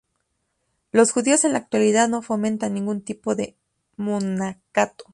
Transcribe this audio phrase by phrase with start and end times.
[0.91, 3.55] Los judíos en la actualidad no fomentan ningún tipo de
[3.97, 5.05] monacato.